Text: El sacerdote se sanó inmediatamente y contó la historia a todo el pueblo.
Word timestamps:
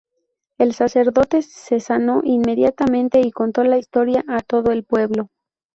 El 0.57 0.73
sacerdote 0.73 1.43
se 1.43 1.79
sanó 1.79 2.21
inmediatamente 2.23 3.21
y 3.21 3.29
contó 3.29 3.63
la 3.63 3.77
historia 3.77 4.23
a 4.27 4.39
todo 4.41 4.71
el 4.71 4.83
pueblo. 4.83 5.29